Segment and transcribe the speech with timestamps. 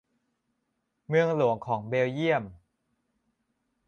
[1.07, 2.43] เมืองหลวงของเบลเยี่ยม